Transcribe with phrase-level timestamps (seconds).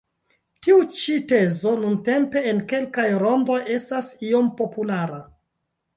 [0.67, 5.25] Tiu ĉi tezo nuntempe en kelkaj rondoj estas iom populara.